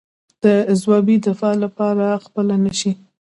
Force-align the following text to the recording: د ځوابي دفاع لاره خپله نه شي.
د 0.43 0.45
ځوابي 0.81 1.15
دفاع 1.27 1.53
لاره 1.61 2.09
خپله 2.25 2.55
نه 2.63 2.71
شي. 2.79 2.91